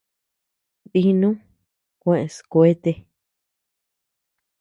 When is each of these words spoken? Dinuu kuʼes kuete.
Dinuu 0.91 1.35
kuʼes 2.01 2.35
kuete. 2.51 2.91